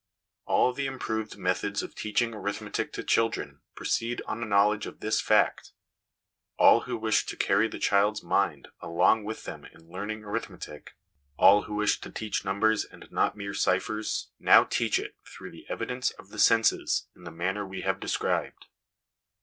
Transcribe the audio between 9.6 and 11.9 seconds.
in learning arithmetic, all who